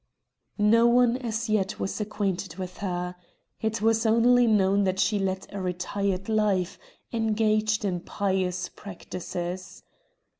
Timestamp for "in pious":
7.85-8.67